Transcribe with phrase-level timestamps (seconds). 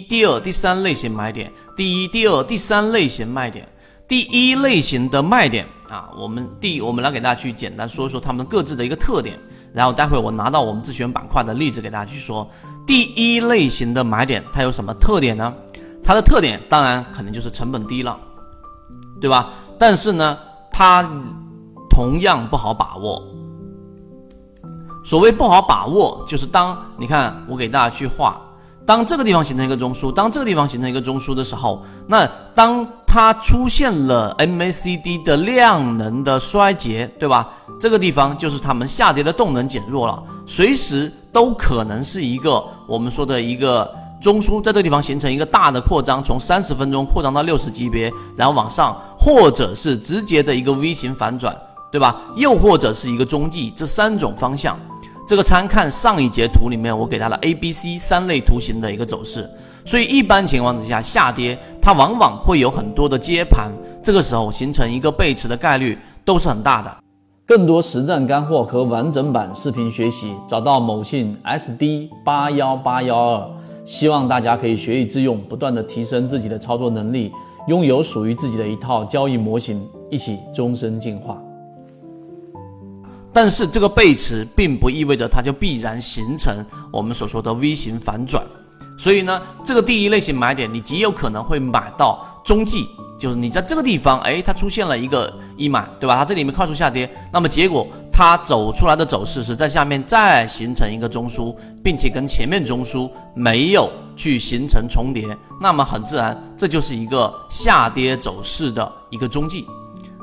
[0.00, 3.68] 第二、第三类型买点，第一、第二、第三类型卖点。
[4.08, 9.36] 第一类型的卖点啊，我们第我们来给大家去简单说一说他们各自的一个特点，
[9.72, 12.48] 然后待会我拿到我们自选板块的例子给大家去说。
[12.86, 15.52] 第一类型的买点它有什么特点呢？
[16.04, 18.16] 它的特点当然肯定就是成本低了，
[19.20, 19.54] 对吧？
[19.76, 20.38] 但是呢，
[20.70, 21.02] 它
[21.90, 23.20] 同样不好把握。
[25.04, 28.40] 所谓不好把握，就是当你看我给大家去画。
[28.86, 37.48] 当这个地方形成一个中枢，当这个地方形成一个中枢的时候，那当它出现了 MACD 的量能的衰竭，对吧？
[37.80, 51.54] 这个地方就是它们下跌的动能减弱了，随时都可能是一个我们说的一个中枢，在这个地方形成一个大的扩张，从三十分钟扩张到六十级别，然后往上，或者是直接的一个 V 型反转，
[51.90, 52.22] 对吧？
[52.36, 54.78] 又或者是一个中继，这三种方向。
[55.26, 59.50] 这个参看上一节图里面，我给它的 A、B、C 三类图形的一个走势，
[59.84, 63.72] 所以一般情况之下下跌，它往往会有很多的接盘，
[64.04, 66.96] 这个时候形成一个背驰的概率都是很大的。
[67.44, 73.50] 更多实战干货和完整版视频学习，找到某信 SD 八幺八幺二，
[73.84, 77.32] 希望大家可以学以致用，不断的提升自己的操作能力，
[77.66, 81.36] 拥有属于自己的一套交易模型，一起终身进化。
[83.36, 86.56] 但是这个背驰并不意味着它就必然形成
[86.90, 88.42] 我们所说的 V 型反转，
[88.96, 96.16] 所以呢，这个第一类型买点你极有可能会买到中继，就是你在这个地方，哎，它出现了一个一买，对吧？
[96.16, 105.28] 它这里面快速下跌，那么结果它走出来的走势是在下面再形成一个中枢，并且跟前面中枢没有去形成重叠，
[105.60, 109.66] 那么很自然，这就是一个下跌走势的一个中继。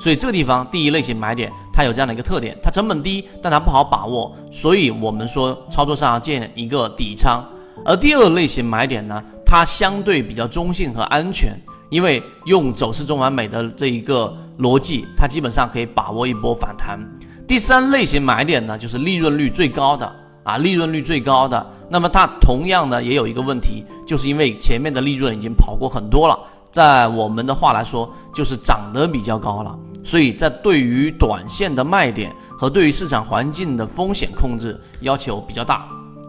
[0.00, 7.44] 所以这个地方第一类型买点，它有这样的一个特点，它成本低，但它不好把握，所以我们说操作上要建一个底仓。
[7.84, 11.54] 而第二类型买点呢，它相对比较中性和安全，
[11.90, 16.98] 因为用走势中完美的这一个逻辑，它基本上可以把握一波反弹。
[17.46, 20.10] 第三类型买点呢，就是利润率最高的
[20.44, 26.38] 啊，利润率最高的，那么它同样呢也有一个问题，就是因为前面的利润已经跑过很多了，
[26.70, 29.78] 在我们的话来说，就是涨得比较高了。
[30.02, 35.86] 所以在对于短线的卖点和对于市场环境的风险控制要求比较大，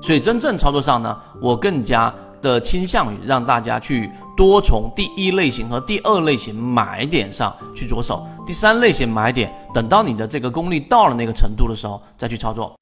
[0.00, 12.76] 所以真正操作上呢，我更加的倾向于让大家去多从第一类型和第二类型买点上去着手，第三类型买点等到你的这个功力到了那个程度的时候再去操作。